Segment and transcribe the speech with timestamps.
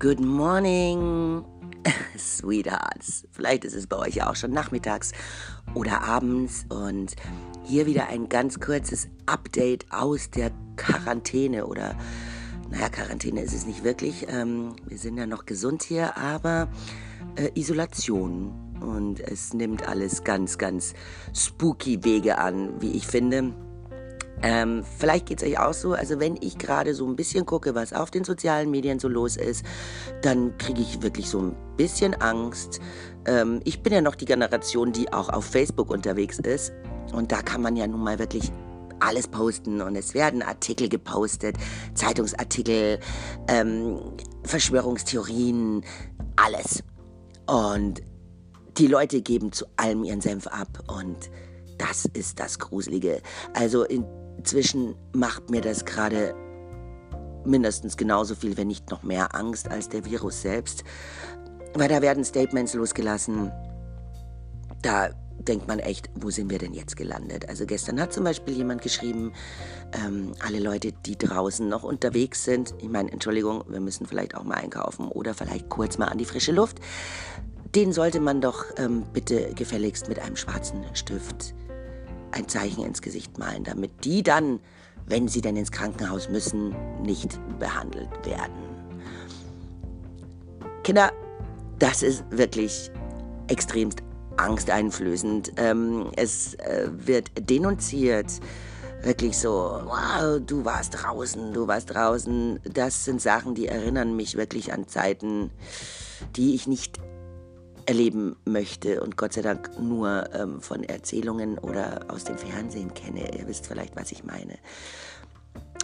[0.00, 1.44] Good morning,
[2.16, 3.26] Sweethearts.
[3.32, 5.10] Vielleicht ist es bei euch ja auch schon nachmittags
[5.74, 7.16] oder abends und
[7.64, 11.96] hier wieder ein ganz kurzes Update aus der Quarantäne oder
[12.70, 14.26] naja, Quarantäne ist es nicht wirklich.
[14.28, 16.68] Ähm, wir sind ja noch gesund hier, aber
[17.34, 18.52] äh, Isolation.
[18.80, 20.94] Und es nimmt alles ganz, ganz
[21.34, 23.52] spooky Wege an, wie ich finde.
[24.42, 27.74] Ähm, vielleicht geht es euch auch so, also wenn ich gerade so ein bisschen gucke,
[27.74, 29.64] was auf den sozialen Medien so los ist,
[30.22, 32.80] dann kriege ich wirklich so ein bisschen Angst.
[33.26, 36.72] Ähm, ich bin ja noch die Generation, die auch auf Facebook unterwegs ist.
[37.12, 38.52] Und da kann man ja nun mal wirklich
[39.00, 41.56] alles posten und es werden Artikel gepostet,
[41.94, 42.98] Zeitungsartikel,
[43.48, 44.00] ähm,
[44.44, 45.84] Verschwörungstheorien,
[46.36, 46.82] alles.
[47.46, 48.02] Und
[48.76, 51.30] die Leute geben zu allem ihren Senf ab und
[51.78, 53.20] das ist das Gruselige.
[53.54, 54.04] Also in,
[54.38, 56.34] Inzwischen macht mir das gerade
[57.44, 60.84] mindestens genauso viel, wenn nicht noch mehr Angst als der Virus selbst.
[61.74, 63.50] Weil da werden Statements losgelassen.
[64.80, 67.48] Da denkt man echt, wo sind wir denn jetzt gelandet?
[67.48, 69.32] Also gestern hat zum Beispiel jemand geschrieben,
[69.92, 74.44] ähm, alle Leute, die draußen noch unterwegs sind, ich meine, Entschuldigung, wir müssen vielleicht auch
[74.44, 76.78] mal einkaufen oder vielleicht kurz mal an die frische Luft,
[77.74, 81.54] den sollte man doch ähm, bitte gefälligst mit einem schwarzen Stift
[82.32, 84.60] ein Zeichen ins Gesicht malen, damit die dann,
[85.06, 88.68] wenn sie denn ins Krankenhaus müssen, nicht behandelt werden.
[90.82, 91.12] Kinder,
[91.78, 92.90] das ist wirklich
[93.48, 94.02] extremst
[94.36, 95.52] angsteinflößend.
[95.56, 98.40] Ähm, es äh, wird denunziert.
[99.02, 102.58] Wirklich so, wow, du warst draußen, du warst draußen.
[102.64, 105.50] Das sind Sachen, die erinnern mich wirklich an Zeiten,
[106.34, 106.98] die ich nicht
[107.88, 113.34] erleben möchte und Gott sei Dank nur ähm, von Erzählungen oder aus dem Fernsehen kenne.
[113.34, 114.58] Ihr wisst vielleicht, was ich meine.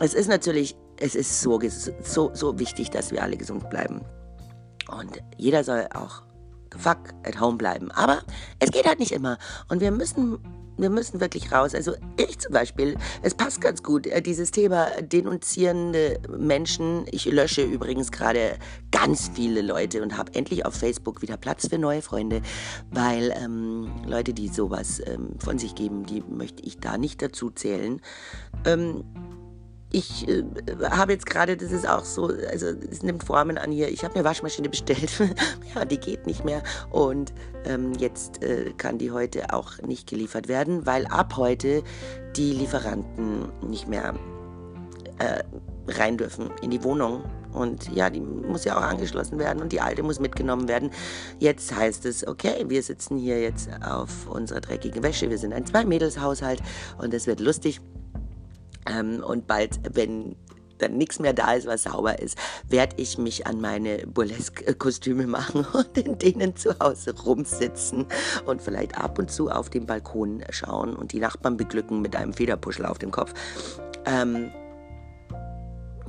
[0.00, 1.58] Es ist natürlich, es ist so,
[2.02, 4.02] so, so wichtig, dass wir alle gesund bleiben.
[4.90, 6.22] Und jeder soll auch
[6.78, 7.90] fuck at home bleiben.
[7.92, 8.22] Aber
[8.58, 9.38] es geht halt nicht immer.
[9.68, 10.38] Und wir müssen
[10.76, 11.74] wir müssen wirklich raus.
[11.74, 17.06] Also ich zum Beispiel, es passt ganz gut, äh, dieses Thema denunzierende Menschen.
[17.10, 18.58] Ich lösche übrigens gerade
[18.90, 22.42] ganz viele Leute und habe endlich auf Facebook wieder Platz für neue Freunde,
[22.90, 27.50] weil ähm, Leute, die sowas ähm, von sich geben, die möchte ich da nicht dazu
[27.50, 28.00] zählen.
[28.64, 29.04] Ähm,
[29.94, 30.42] ich äh,
[30.90, 33.88] habe jetzt gerade, das ist auch so, also es nimmt Formen an hier.
[33.88, 35.12] Ich habe eine Waschmaschine bestellt.
[35.74, 36.64] ja, die geht nicht mehr.
[36.90, 37.32] Und
[37.64, 41.84] ähm, jetzt äh, kann die heute auch nicht geliefert werden, weil ab heute
[42.34, 44.14] die Lieferanten nicht mehr
[45.18, 45.44] äh,
[45.86, 47.22] rein dürfen in die Wohnung.
[47.52, 50.90] Und ja, die muss ja auch angeschlossen werden und die alte muss mitgenommen werden.
[51.38, 55.30] Jetzt heißt es, okay, wir sitzen hier jetzt auf unserer dreckigen Wäsche.
[55.30, 56.60] Wir sind ein Zwei-Mädels-Haushalt
[56.98, 57.80] und es wird lustig.
[58.86, 60.36] Ähm, und bald, wenn
[60.78, 62.36] dann nichts mehr da ist, was sauber ist,
[62.68, 68.06] werde ich mich an meine Burlesque-Kostüme machen und in denen zu Hause rumsitzen
[68.46, 72.32] und vielleicht ab und zu auf den Balkon schauen und die Nachbarn beglücken mit einem
[72.32, 73.34] Federpuschel auf dem Kopf.
[74.04, 74.50] Ähm,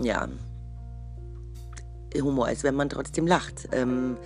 [0.02, 0.28] ja,
[2.22, 3.68] Humor ist, wenn man trotzdem lacht.
[3.72, 4.18] Ähm,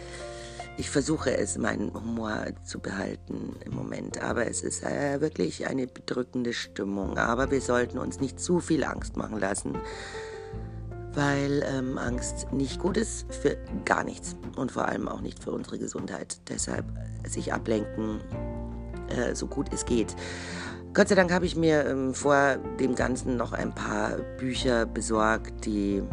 [0.79, 5.87] ich versuche es, meinen Humor zu behalten im Moment, aber es ist äh, wirklich eine
[5.87, 7.17] bedrückende Stimmung.
[7.17, 9.77] Aber wir sollten uns nicht zu viel Angst machen lassen,
[11.13, 15.51] weil ähm, Angst nicht gut ist für gar nichts und vor allem auch nicht für
[15.51, 16.37] unsere Gesundheit.
[16.47, 16.85] Deshalb
[17.27, 18.21] sich ablenken,
[19.09, 20.15] äh, so gut es geht.
[20.93, 25.65] Gott sei Dank habe ich mir ähm, vor dem Ganzen noch ein paar Bücher besorgt,
[25.65, 26.03] die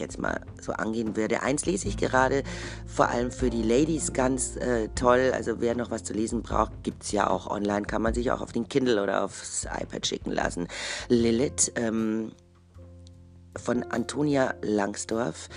[0.00, 1.42] jetzt mal so angehen werde.
[1.42, 2.42] Eins lese ich gerade,
[2.86, 5.32] vor allem für die Ladies ganz äh, toll.
[5.34, 8.30] Also wer noch was zu lesen braucht, gibt es ja auch online, kann man sich
[8.32, 10.66] auch auf den Kindle oder aufs iPad schicken lassen.
[11.08, 12.32] Lilith ähm,
[13.56, 15.48] von Antonia Langsdorff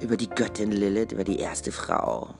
[0.00, 2.34] über die Göttin Lilith, über die erste Frau.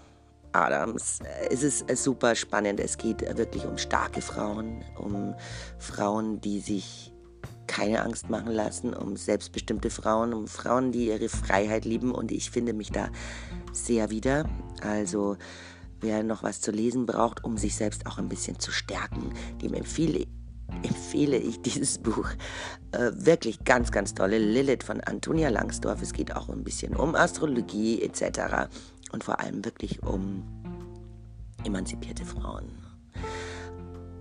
[0.55, 1.19] Adams.
[1.51, 2.79] Es ist super spannend.
[2.79, 5.35] Es geht wirklich um starke Frauen, um
[5.79, 7.14] Frauen, die sich
[7.67, 12.51] keine Angst machen lassen, um selbstbestimmte Frauen, um Frauen, die ihre Freiheit lieben und ich
[12.51, 13.09] finde mich da
[13.73, 14.49] sehr wieder.
[14.81, 15.37] Also
[16.01, 19.33] wer noch was zu lesen braucht, um sich selbst auch ein bisschen zu stärken,
[19.63, 20.27] dem empfehle,
[20.83, 22.29] empfehle ich dieses Buch.
[22.93, 24.39] Äh, wirklich ganz, ganz tolle.
[24.39, 26.03] Lilith von Antonia Langsdorff.
[26.03, 28.69] Es geht auch ein bisschen um Astrologie etc.
[29.13, 30.43] Und vor allem wirklich um
[31.65, 32.84] emanzipierte Frauen.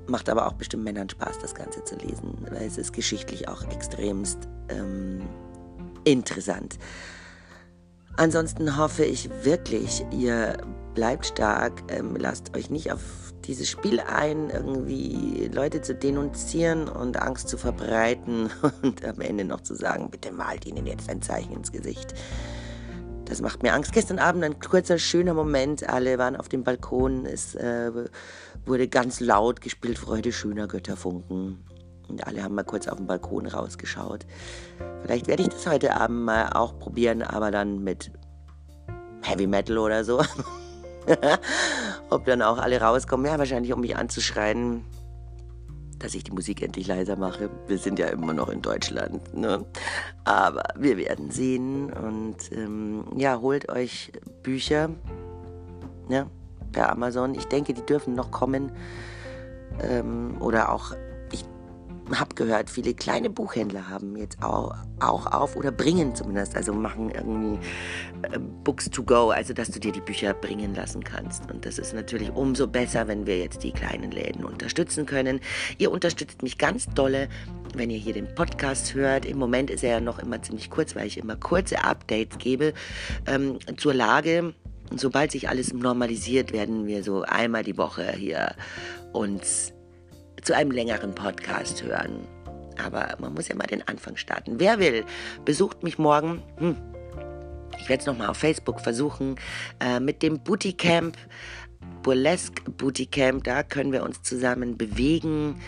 [0.08, 3.64] Macht aber auch bestimmt Männern Spaß, das Ganze zu lesen, weil es ist geschichtlich auch
[3.70, 5.22] extremst ähm,
[6.04, 6.78] interessant.
[8.16, 10.58] Ansonsten hoffe ich wirklich, ihr
[10.94, 13.02] bleibt stark, ähm, lasst euch nicht auf
[13.46, 18.52] dieses Spiel ein, irgendwie Leute zu denunzieren und Angst zu verbreiten
[18.82, 22.14] und am Ende noch zu sagen, bitte malt ihnen jetzt ein Zeichen ins Gesicht.
[23.26, 23.94] Das macht mir Angst.
[23.94, 25.88] Gestern Abend ein kurzer, schöner Moment.
[25.90, 27.26] Alle waren auf dem Balkon.
[27.26, 27.92] Es äh,
[28.66, 31.64] wurde ganz laut gespielt, Freude schöner Götterfunken.
[32.08, 34.26] Und alle haben mal kurz auf den Balkon rausgeschaut.
[35.02, 38.12] Vielleicht werde ich das heute Abend mal auch probieren, aber dann mit
[39.22, 40.22] Heavy Metal oder so.
[42.10, 43.26] Ob dann auch alle rauskommen.
[43.26, 44.86] Ja, wahrscheinlich, um mich anzuschreien
[46.04, 47.50] dass ich die Musik endlich leiser mache.
[47.68, 49.34] Wir sind ja immer noch in Deutschland.
[49.34, 49.66] Ne?
[50.26, 51.94] Aber wir werden sehen.
[51.94, 54.12] Und ähm, ja, holt euch
[54.44, 54.90] Bücher
[56.10, 56.28] ne,
[56.74, 57.36] per Amazon.
[57.36, 58.74] Ich denke, die dürfen noch kommen.
[59.82, 60.94] Ähm, oder auch
[62.12, 67.10] habe gehört, viele kleine Buchhändler haben jetzt auch, auch auf oder bringen zumindest, also machen
[67.10, 67.60] irgendwie
[68.24, 71.50] äh, Books to go, also dass du dir die Bücher bringen lassen kannst.
[71.50, 75.40] Und das ist natürlich umso besser, wenn wir jetzt die kleinen Läden unterstützen können.
[75.78, 77.30] Ihr unterstützt mich ganz dolle,
[77.74, 79.26] wenn ihr hier den Podcast hört.
[79.26, 82.74] Im Moment ist er ja noch immer ziemlich kurz, weil ich immer kurze Updates gebe
[83.28, 84.54] ähm, zur Lage.
[84.96, 88.56] Sobald sich alles normalisiert, werden wir so einmal die Woche hier
[89.14, 89.74] uns
[90.44, 92.28] zu einem längeren Podcast hören.
[92.84, 94.60] Aber man muss ja mal den Anfang starten.
[94.60, 95.06] Wer will,
[95.46, 96.42] besucht mich morgen.
[96.58, 96.76] Hm.
[97.80, 99.36] Ich werde es nochmal auf Facebook versuchen
[99.80, 101.18] äh, mit dem Booty Camp,
[102.02, 103.44] Burlesque Booty Camp.
[103.44, 105.62] Da können wir uns zusammen bewegen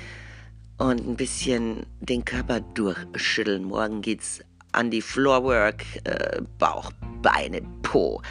[0.78, 3.64] und ein bisschen den Körper durchschütteln.
[3.64, 4.42] Morgen geht's
[4.72, 6.92] an die Floorwork, äh, Bauch,
[7.22, 8.22] Beine, Po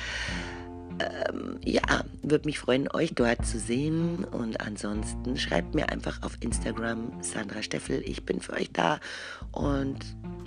[1.01, 4.25] ähm, ja, würde mich freuen, euch dort zu sehen.
[4.25, 8.03] Und ansonsten schreibt mir einfach auf Instagram Sandra Steffel.
[8.07, 9.01] Ich bin für euch da.
[9.53, 9.99] Und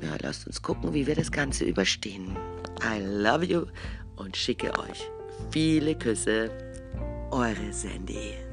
[0.02, 2.38] ja, lasst uns gucken, wie wir das Ganze überstehen.
[2.82, 3.66] I love you
[4.16, 5.10] und schicke euch
[5.52, 6.50] viele Küsse.
[7.32, 8.47] Eure Sandy.